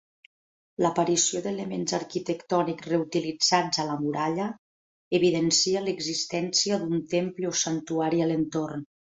[0.83, 4.49] L'aparició d'elements arquitectònics reutilitzats a la muralla,
[5.21, 8.87] evidencia l'existència d'un temple o santuari a l'entorn.